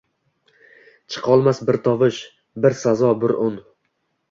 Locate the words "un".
3.49-3.63